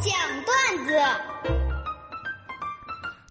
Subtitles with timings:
[0.00, 0.12] 讲
[0.44, 0.92] 段子。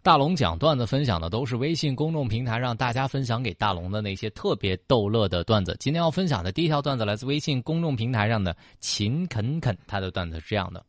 [0.04, 5.76] 大龙讲段子分享的都是微信公众平台上大家分享给大龙的那些特别逗乐的段子。
[5.80, 10.86] 今天要分享的第一条段子来自微信公众平台上的秦肯肯，他的段子是这样的：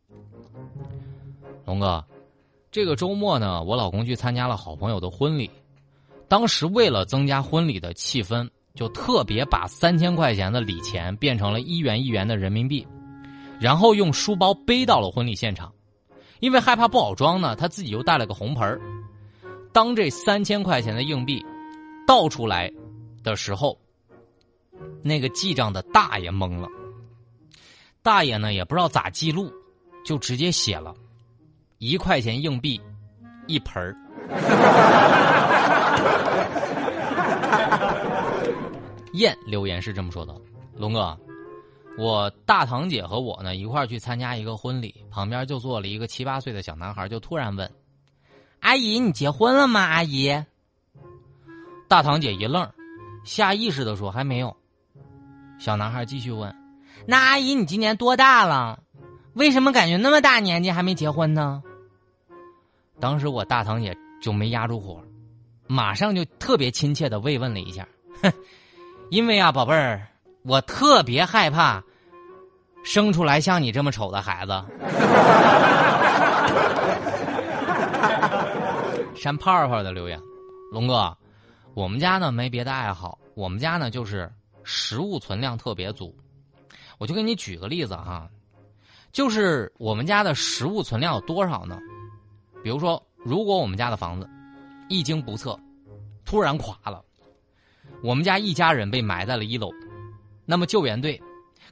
[1.65, 2.05] 龙哥，
[2.71, 5.49] 这个周末呢，我老公去参加了好朋友的婚礼，
[6.29, 12.87] 当时为了增加婚礼的气氛，就特别把三千块钱的礼钱变成了一元一元的人民币，
[13.61, 15.73] 然后用书包背到了婚礼现场，
[16.41, 18.81] 因为害怕不好装呢，他自己又带了个红盆儿。
[19.73, 21.45] 当这三千块钱的硬币
[22.07, 22.71] 倒出来
[23.23, 23.79] 的时候，
[25.03, 26.69] 那个记账的大爷懵了。
[28.03, 29.53] 大爷呢也不知道咋记录，
[30.05, 30.95] 就直接写了
[31.79, 32.81] 一块钱硬币
[33.47, 33.97] 一盆儿。
[39.15, 40.35] 燕留言是这么说的
[40.77, 41.19] ：“龙哥，
[41.99, 47.69] 我大堂姐和我呢一块去参加一个婚礼，旁边就坐了一个七八岁的小男孩，就突然问。”
[48.61, 49.81] 阿姨，你结婚了吗？
[49.81, 50.45] 阿姨，
[51.89, 52.71] 大堂姐一愣，
[53.25, 54.57] 下意识的说：“还没有。”
[55.59, 56.55] 小男孩继续问
[57.05, 58.81] ：“那阿姨，你今年多大了？
[59.35, 61.63] 为什么感觉那么大年纪还没结婚呢？”
[63.01, 65.03] 当时我大堂姐就没压住火，
[65.67, 67.89] 马上就特别亲切的慰问了一下
[68.23, 68.33] ：“哼，
[69.11, 70.09] 因为啊，宝贝儿，
[70.43, 71.85] 我特别害怕
[72.91, 74.53] 生出来像你这么丑的孩子。
[79.15, 80.19] ”山泡泡的留言，
[80.73, 81.15] 龙哥，
[81.75, 84.33] 我们家呢没别的爱好，我们家呢就是
[84.65, 86.17] 食物存量特别足。
[86.97, 88.27] 我就给你举个例子哈，
[89.13, 91.79] 就是我们家的食物存量有多少呢？
[92.65, 94.27] 比如说，如果我们家的房子
[94.89, 95.61] 一经不测
[96.25, 97.05] 突然垮了，
[98.03, 99.71] 我们家一家人被埋在了一楼，
[100.47, 101.21] 那么救援队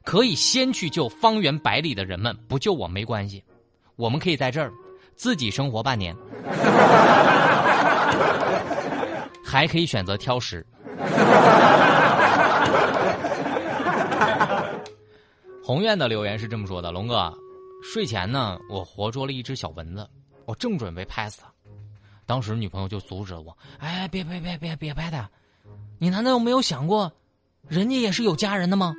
[0.06, 3.42] 可以先去救方圆百里的人们，不救我没关系，
[3.96, 4.72] 我们可以在这儿。
[5.16, 6.16] 自己生活半年，
[9.42, 10.64] 还可以选择挑食。
[15.64, 17.36] 宏愿的留言是这么说的：“龙哥，
[17.82, 20.08] 睡前呢，我活捉了一只小蚊子，
[20.44, 21.48] 我正准备拍死它，
[22.26, 25.28] 当时女朋友就阻止了我：‘哎，别别别别别拍它，
[25.98, 27.10] 你难道没有想过，
[27.66, 28.94] 人家也是有家人的吗？’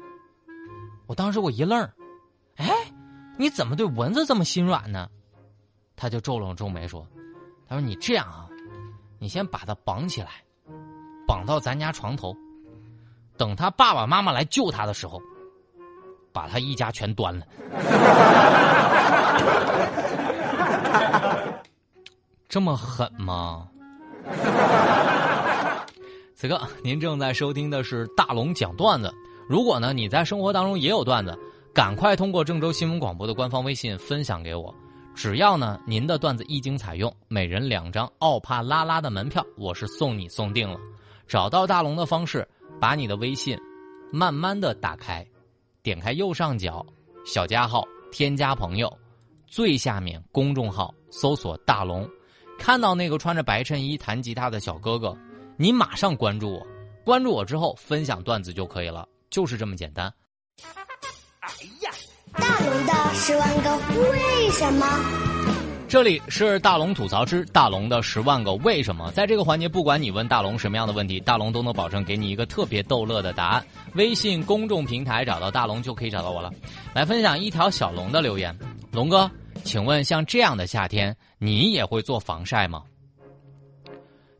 [1.08, 1.90] 我当时我一愣，
[2.58, 2.68] 哎，
[3.38, 5.10] 你怎么对蚊子这么心软呢？”
[5.96, 7.08] 他就皱了皱眉说
[7.68, 8.48] ：“他说你这样啊，
[9.18, 10.44] 你先把它绑起来，
[11.26, 12.36] 绑到咱家床头，
[13.38, 15.20] 等他爸爸妈妈来救他的时候，
[16.32, 17.48] 把他一家全端了。
[22.48, 23.68] 这么狠吗？”
[26.36, 29.12] 此刻您正在收听的是大龙讲段子。
[29.48, 31.38] 如果呢你在生活当中也有段子，
[31.74, 34.74] 赶快通过郑州新闻广播的官方微信分享给我。
[35.16, 40.78] 只要呢，您的段子一经采用，每人两张奥帕拉拉的门票，我是送你送定了。
[41.28, 42.48] 找到大龙的方式，
[42.80, 43.58] 把你的微信
[44.12, 45.26] 慢慢的打开，
[45.82, 46.86] 点开右上角
[47.26, 48.96] 小加号，添加朋友，
[49.48, 52.08] 最下面公众号搜索大龙，
[52.60, 55.18] 看到那个穿着白衬衣弹吉他的小哥哥，
[55.58, 56.68] 你马上关注我，
[57.04, 60.14] 关注我之后分享段子就可以了，就是这么简单。
[61.40, 61.50] 哎
[61.82, 61.92] 呀！
[62.34, 63.78] 大龙的十万个
[64.12, 64.86] 为什么？
[65.88, 69.10] 这里是大龙吐槽之大龙的十万个为什么。
[69.14, 73.66] 在这个环节，不管你问大龙什么样的问题，大龙都能保证给你一个特别逗乐的答案。
[73.96, 76.52] 微信公众平台找到大龙就可以找到我了。
[76.94, 78.56] 来分享一条小龙的留言：
[78.92, 79.32] 龙哥，
[79.64, 82.84] 请问像这样的夏天，你也会做防晒吗？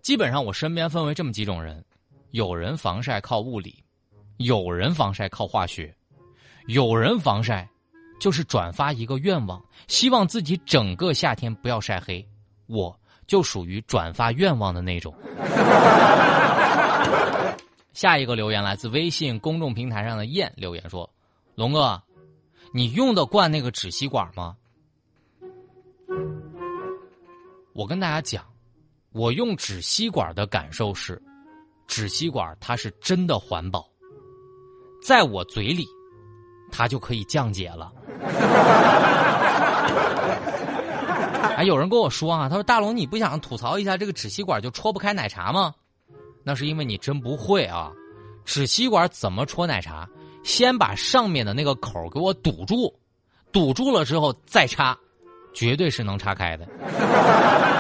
[0.02, 1.84] 基本上我身边分为这么几种人：
[2.32, 3.82] 有人防晒靠物理，
[4.38, 5.96] 有人防晒靠化学，
[6.68, 7.70] 有人防晒。
[8.20, 12.28] 就是转发一个愿望，希望自己整个夏天不要晒黑。
[12.66, 15.14] 我就属于转发愿望的那种。
[17.94, 21.08] 下一个留言来自微信公众平台上的燕留言说
[21.54, 22.02] ：“龙哥，
[22.74, 24.58] 你用得惯那个纸吸管吗？”
[27.74, 28.44] 我跟大家讲，
[29.12, 31.22] 我用纸吸管的感受是，
[31.86, 33.88] 纸吸管它是真的环保，
[35.02, 35.88] 在我嘴里。
[36.70, 37.94] 它就可以降解了。
[41.56, 45.74] 哎，有人跟我说啊，他说大龙，你不想吐槽一下这个纸吸管就戳不开奶茶吗？
[46.44, 47.90] 那是因为你真不会啊。
[48.44, 50.08] 纸吸管怎么戳奶茶？
[50.44, 52.94] 先把上面的那个口给我堵住，
[53.52, 54.98] 堵住了之后再插，
[55.54, 56.68] 绝对是能插开的。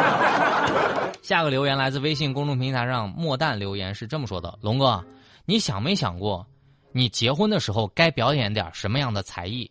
[1.21, 5.03] 下个留言来自微信公众平台上莫淡留言是这么说的：龙哥，
[5.45, 6.47] 你想没想过？
[6.91, 9.69] 你结婚的时候该表演点什么样的才艺？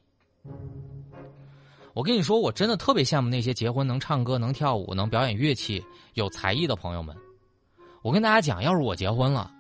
[1.93, 5.83] 我跟你说，我真的特别羡慕那些结婚能唱歌、能跳舞、能表演乐器、
[6.15, 7.17] 有才艺的朋友们。
[8.03, 9.51] 我跟大家讲，要是我结婚了，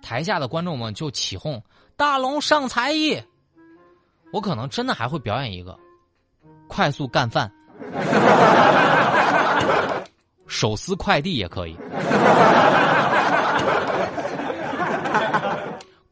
[0.00, 1.62] 台下的观众们就起哄
[1.94, 3.22] ：“大龙上才艺！”
[4.32, 5.78] 我可能真的还会表演一个
[6.66, 7.52] 快速干饭，
[10.48, 11.76] 手撕快递也可以。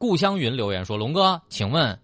[0.01, 1.97] 顾湘云留言说：“龙哥，请问。”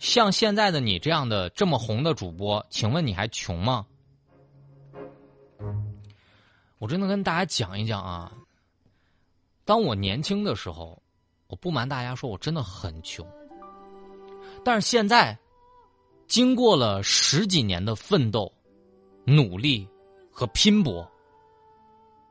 [0.00, 3.84] 像现在的你这样的这么红的主播，请问你还穷吗？
[6.78, 8.32] 我真的跟大家讲一讲啊。
[9.66, 11.00] 当我年轻的时候，
[11.46, 13.24] 我不瞒大家说，我真的很穷。
[14.64, 15.38] 但是现在，
[16.26, 18.50] 经过了十几年的奋斗、
[19.24, 19.86] 努力
[20.32, 21.06] 和拼搏，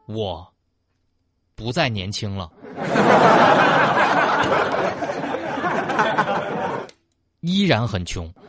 [0.07, 0.45] 我
[1.56, 2.51] 不再年轻了。
[7.41, 8.31] 依然很穷。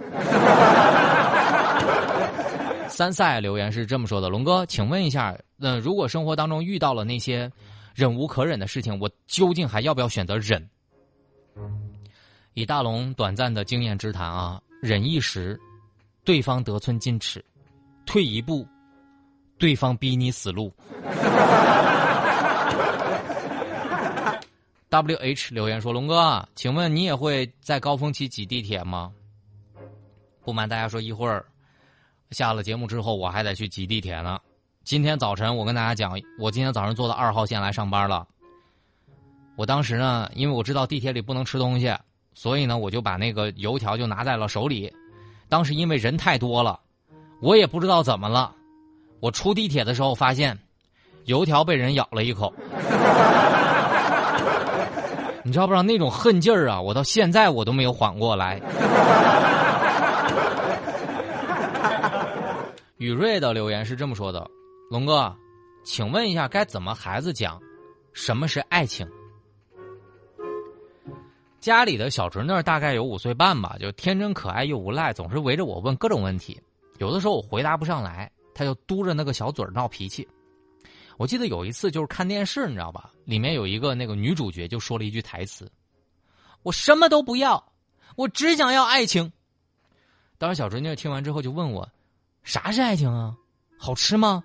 [2.88, 7.50] 三赛留言是这么说的：“龙哥，请问一下，那如果生活当中遇到了那些
[7.94, 10.68] 忍无可忍的事情，我究竟还要不要选择忍？”
[12.54, 15.58] 以大龙短暂的经验之谈啊，忍一时，
[16.22, 17.40] 对方得寸进尺；
[18.04, 18.66] 退一步，
[19.58, 20.70] 对方逼你死路。
[24.92, 29.10] W H 留言说：“龙哥，请问你也会在高峰期挤地铁吗？”
[30.44, 31.42] 不瞒大家说，一会儿
[32.32, 34.38] 下了节目之后，我还得去挤地铁呢。
[34.84, 38.28] 今天早晨，我跟大家讲，我今天早上坐到二号线来上班了。
[39.56, 41.90] 我当时呢，因为我知道地铁里不能吃东西，
[42.34, 44.92] 所以呢，我就把那个油条就拿在了手里。
[45.48, 46.78] 当时因为人太多了，
[47.40, 48.54] 我也不知道怎么了，
[49.20, 50.58] 我出地铁的时候发现
[51.24, 52.52] 油条被人咬了一口。
[55.44, 56.80] 你知道不知道那种恨劲儿啊？
[56.80, 58.60] 我到现在我都没有缓过来。
[62.98, 64.48] 雨瑞的留言是这么说的
[64.88, 65.34] ：“龙哥，
[65.84, 67.60] 请问一下，该怎么孩子讲
[68.12, 69.04] 什么是爱情？”
[71.58, 76.60] 家里的小侄女大概有五岁半吧，就天真可爱又无赖，总是围着我问各种问题。
[76.98, 80.28] 有的时候我回答不上来，他就嘟着那个小嘴闹脾气。
[81.22, 83.12] 我记得有一次就是看电视，你知道吧？
[83.24, 85.70] 里面有一个那个女主角就说了一句台词
[86.64, 87.72] ：“我什么都不要，
[88.16, 89.32] 我只想要爱情。”
[90.36, 91.88] 当时小侄女听完之后就问我
[92.42, 93.36] ：“啥是爱情啊？
[93.78, 94.42] 好吃吗？”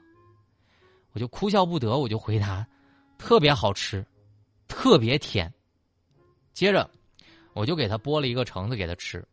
[1.13, 2.63] 我就哭笑不得，我就回答
[3.17, 4.05] ：“特别好吃，
[4.67, 5.51] 特别甜。”
[6.53, 6.87] 接着
[7.53, 9.27] 我就给她剥了一个橙子给她吃，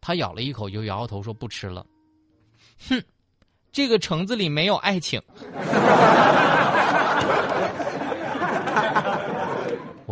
[0.00, 1.84] 她咬了一口就摇摇头说：“不吃了。”
[2.88, 3.04] 哼，
[3.70, 5.22] 这个橙子里没有爱情。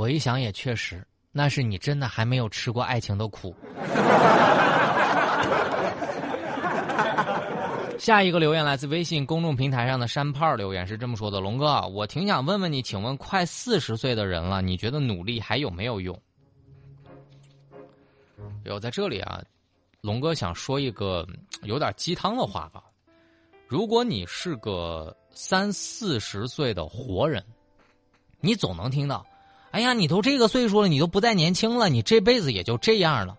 [0.05, 1.03] 我一想也确实，
[1.33, 3.57] 那是你真的还没有吃过爱情的苦。
[7.99, 16.15] 下一个留言来自微信公众平台上的山炮留言是这么说的：“龙哥，我挺想问问你，请问快四十岁的人了，你觉得努力还有没有用？”
[18.65, 19.43] 有在这里啊，
[20.03, 21.27] 龙哥想说一个
[21.63, 22.85] 有点鸡汤的话吧。
[23.67, 27.43] 如果你是个三四十岁的活人，
[28.41, 29.25] 你总能听到。
[29.75, 33.37] 哎呀，你都这个岁数了，你都不再年轻了，你这辈子也就这样了。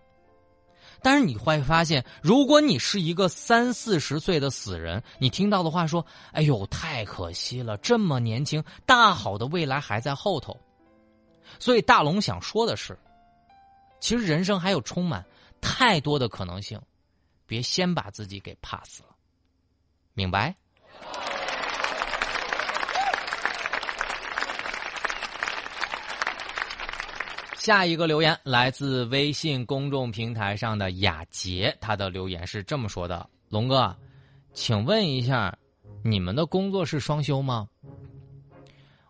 [1.00, 10.54] 但是你会发现，如果你是一个三四十岁的死人，你听到的话说：“哎呦，太可惜了，这么年轻，大好的未来还在后头。”
[11.58, 12.98] 所以大龙想说的是，
[13.98, 15.24] 其实人生还有充满
[15.62, 16.78] 太多的可能性，
[17.46, 19.08] 别先把自己给 pass 了，
[20.12, 20.54] 明白？
[27.66, 33.92] 下一个留言来自微信公众平台上的雅洁，他的留言是这么说的：“龙哥，
[34.52, 35.52] 请问一下，
[36.04, 37.66] 你们的工作是双休吗？”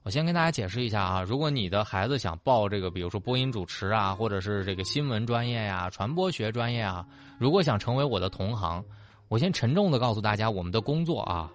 [0.04, 7.06] 我先跟大家解释一下啊，如果你的孩子想报这个，比如说播音主持啊，或者是这个新闻专业呀、传播学专业啊，
[7.38, 8.82] 如果想成为我的同行，
[9.28, 11.52] 我先沉重的告诉大家，我们的工作啊，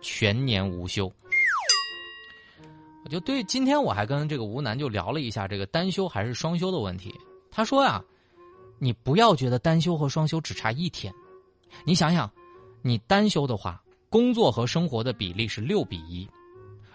[0.00, 1.12] 全年无休。
[3.08, 7.14] 就对，今天我还跟这个吴楠就聊了一下这个单休还是双休的问题。
[7.50, 8.02] 他说呀，
[8.78, 11.12] 你不要觉得单休和双休只差一天，
[11.84, 12.30] 你想想，
[12.82, 16.28] 你单休的话，工作和生活的比例是六比一；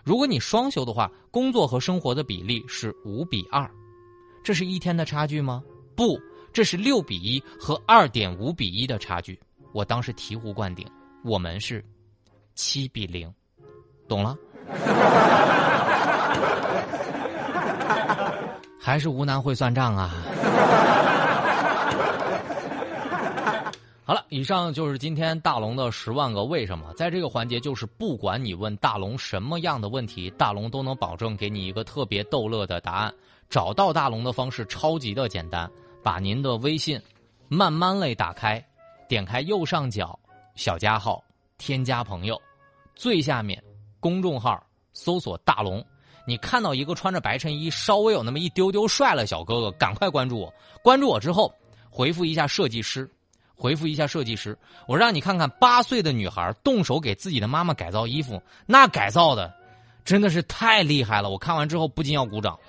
[0.04, 3.70] 如果你双休的话，工作和生活的比例是五比二。
[4.44, 5.64] 这是一天的差距吗？
[5.96, 6.20] 不，
[6.52, 9.40] 这是六比一和二点五比一的差距。
[9.74, 10.88] 我当时醍醐灌顶，
[11.24, 11.84] 我们是
[12.54, 13.34] 七比零，
[14.08, 14.38] 懂了。
[18.86, 20.12] 还是吴楠会算账啊！
[24.04, 26.92] 好了，以上就是今天大龙的十万个为什么。
[26.98, 33.14] 在这个环节，就是不管你问大龙什么样的问题，大龙都能保证给你一个特别逗乐的答案。
[33.50, 35.72] 找到大龙的方式超级的简单，
[36.04, 37.02] 把您的微信
[37.48, 38.62] 慢慢类打开，
[39.08, 40.20] 点开右上角
[40.56, 41.24] 小加号，
[41.58, 42.38] 添加朋友，
[42.96, 43.64] 最下面
[44.02, 44.62] 公众号
[44.92, 45.82] 搜索大龙。
[46.26, 50.54] 你看到一个穿着白衬衣、稍微有那么一丢丢帅了小哥哥，赶快关注我。
[50.82, 51.54] 关注我之后，
[51.90, 53.10] 回复一下设计师。
[53.56, 59.54] 回复一下设计师，我让你看看八岁的女孩动手给自己的妈妈改造衣服，那改造的
[60.04, 61.30] 真的是太厉害了！
[61.30, 62.60] 我看完之后不禁要鼓掌。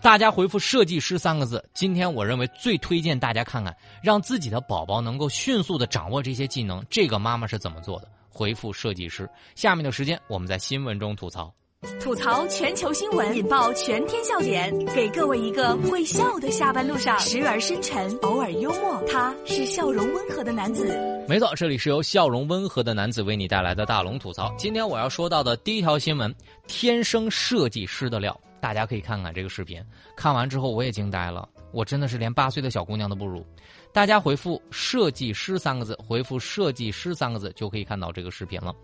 [0.00, 8.08] 大家回复“设计师”三个字，今天我认为最推荐大家看看，让自己的宝宝能够迅速的掌握这些技能，这个妈妈是怎么做的？
[8.30, 9.28] 回复“设计师”。
[9.56, 11.52] 下面的时间我们在新闻中吐槽。
[12.00, 19.02] 吐槽全球新闻，引爆全天笑点，给各位一个会笑的下班路上，时而深沉，偶尔幽默。
[19.10, 20.96] 他是笑容温和的男子。
[21.28, 24.54] 没错，这里是由笑容温和的男子为你带来的大龙吐槽。
[24.56, 26.34] 今天我要说到的第一条新闻：
[26.66, 28.38] 天生设计师的料。
[28.60, 29.84] 大家可以看看这个视频，
[30.16, 33.44] 看完之后我也惊呆了，我真的是连八岁的小姑娘都不如。
[33.92, 38.74] 大家回复“设计师”三个字，回复“设计师”三个字就可以看到这个视频了。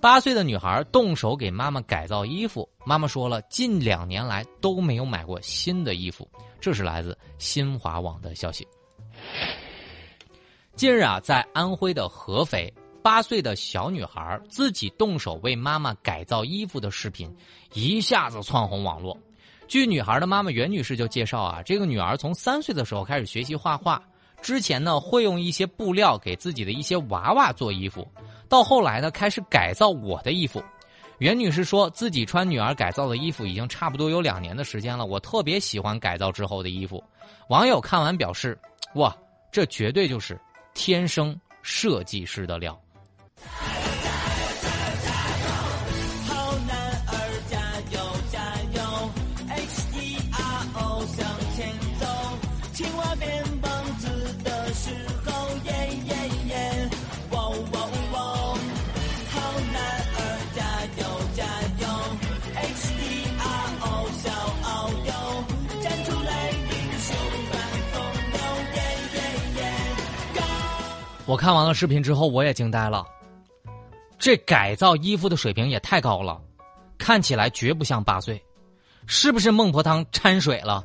[0.00, 6.28] 八岁的女孩动手给妈妈改造衣服，妈妈说了，近两年来都没有买过新的衣服。
[6.60, 8.66] 这是来自新华网的消息。
[10.74, 17.34] 近日啊，在安徽的合肥，八岁的小女孩自己动手为妈妈改造衣服的视频
[17.72, 19.18] 一下子窜红网络。
[19.66, 24.02] 据女孩的妈妈袁女士就介绍啊，这个女儿从三岁的时候开始学习画画，
[24.40, 28.06] 之前呢会用一些布料给自己的一些娃娃做衣服。
[28.48, 30.62] 到后来呢，开始改造我的衣服。
[31.18, 35.04] 袁女士说自己穿女儿改造的衣服已经差不多有两年的时间了。
[35.04, 37.02] 我特别喜欢改造之后的衣服。
[37.48, 38.56] 网友看完表示
[38.94, 39.14] ：“哇，
[39.50, 40.40] 这绝对就是
[40.74, 42.80] 天生设计师的料。”
[71.28, 73.04] 我看完了视频之后，我也惊呆了。
[74.18, 76.40] 这改造衣服的水平也太高了，
[76.96, 78.42] 看起来绝不像八岁，
[79.06, 80.82] 是不是孟婆汤掺水了？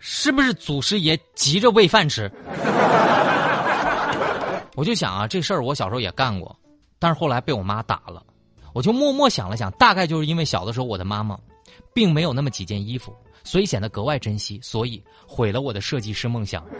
[0.00, 2.32] 是不是祖师爷急着喂饭吃？
[4.74, 6.56] 我就想啊，这事儿我小时候也干过，
[6.98, 8.22] 但是后来被我妈打了。
[8.72, 11.38] 我就默默想了想，大概就是因为小的时候我的妈妈，
[11.92, 13.14] 并没有那么几件衣服，
[13.44, 16.64] 所以显得格外珍惜，所以毁了我的设计师梦想。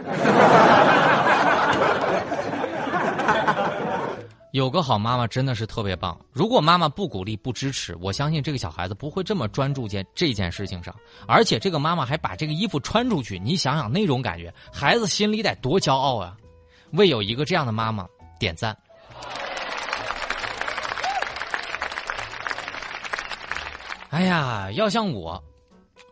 [4.57, 6.19] 有个好妈妈真的是特别棒。
[6.33, 10.95] 如果妈妈不鼓励、不支持，我相信这个小孩子不会这么专注在这件事情上。
[11.27, 16.35] 而且这个妈妈还把这个衣服穿出去，你想想那种感觉，孩子心里得多骄傲啊！
[16.93, 18.07] 为有一个这样的妈妈
[18.39, 18.75] 点赞。
[24.09, 25.39] 哎呀，要像我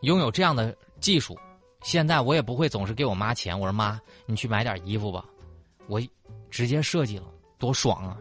[0.02, 1.36] 拥有这样的技术，
[1.82, 3.58] 现在我也不会总是给我妈钱。
[3.58, 5.24] 我说妈，你去买点衣服吧，
[5.88, 6.00] 我
[6.48, 7.24] 直接设计了。
[7.58, 8.16] 多爽啊！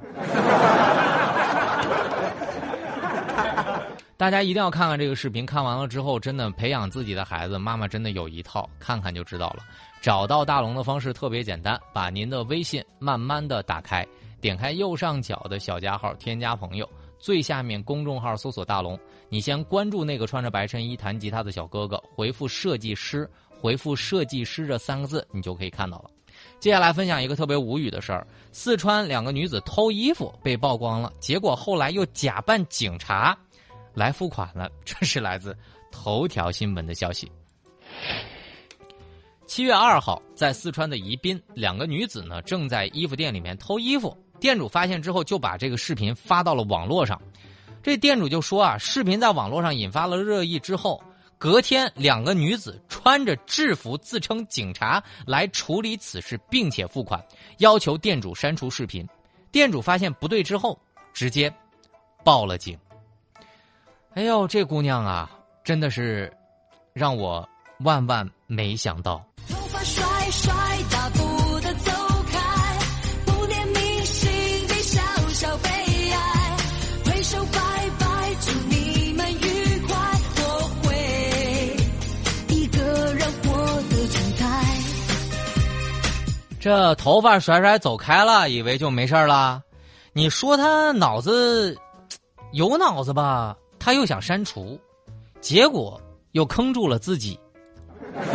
[4.17, 9.57] 大家一定要看看这个视频，看完了之后，真的培养自己的孩子，妈妈真的有一套，看看就知道了。
[10.01, 14.07] 找到大龙的方式特别简单，把您的微信慢慢的打开，
[14.39, 16.89] 点开右上角的小加号，添加朋友，
[17.19, 26.09] 最下面公众号搜索大龙，你先关注那个穿着白衬衣弹吉他的小哥哥，回复设计师，回复设计师这三个字，你就可以看到了。
[26.59, 33.37] 接下来分享一个特别无语的事儿：四川两个女子偷衣服被曝光了，结果后来又假扮警察
[33.93, 34.69] 来付款了。
[34.83, 35.55] 这是来自
[35.91, 37.31] 头条新闻的消息。
[39.45, 47.21] 七月二号，在四川的宜宾，两个女子呢正在衣服店里面偷衣服，店主发现之后就把这个视频发到了网络上。
[47.83, 51.01] 这店主就说啊，视频在网络上引发了热议之后。
[51.37, 57.23] 隔天，两个女子穿着制服自称警察来处理此事，并且付款，
[57.57, 59.07] 要求店主删除视频。
[59.51, 60.79] 店主发现不对之后，
[61.13, 61.53] 直接
[62.23, 62.77] 报了警。
[64.13, 65.29] 哎呦，这姑娘啊，
[65.63, 66.31] 真的是
[66.93, 67.47] 让我
[67.79, 69.23] 万万没想到。
[69.47, 70.53] 头发甩甩
[86.65, 89.61] 这头发甩甩走开了，以为就没事了。
[90.13, 91.77] 你说他脑子
[92.53, 93.55] 有脑子吧？
[93.77, 94.79] 他又想删除，
[95.39, 97.39] 结果又坑住了自己。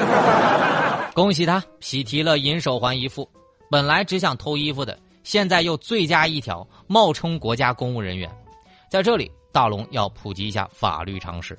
[1.12, 3.28] 恭喜他喜提了银手环一副，
[3.68, 8.30] 本来只想偷衣服的，现在又罪加一条，冒充国家公务人员。
[8.88, 11.58] 在这里，大龙要普及一下法律常识。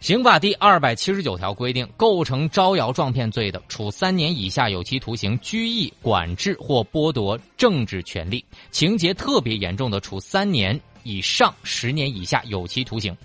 [0.00, 8.38] 刑法第二百七十九条规定，构成招摇撞骗罪的，处三年以下有期徒刑、拘役、管制或剥夺政治权利；
[8.70, 13.16] 情节特别严重的，处三年以上十年以下有期徒刑。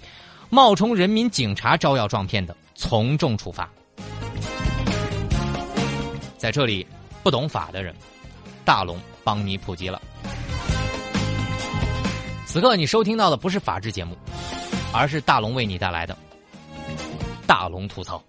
[0.49, 3.69] 冒充人民警察招摇撞骗的，从重处罚。
[6.37, 6.87] 在这里，
[7.21, 7.93] 不懂法的人，
[8.65, 10.01] 大龙帮你普及了。
[12.45, 14.17] 此刻你收听到的不是法制节目，
[14.91, 16.17] 而是大龙为你带来的
[17.51, 18.23] 大龙吐槽。